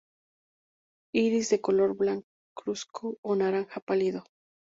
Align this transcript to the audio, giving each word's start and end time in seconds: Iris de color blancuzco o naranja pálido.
Iris 1.13 1.51
de 1.51 1.61
color 1.61 1.95
blancuzco 1.95 3.19
o 3.21 3.35
naranja 3.35 3.79
pálido. 3.81 4.23